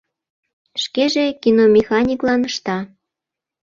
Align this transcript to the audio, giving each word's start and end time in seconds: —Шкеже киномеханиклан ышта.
—Шкеже 0.83 1.25
киномеханиклан 1.41 2.41
ышта. 2.49 2.77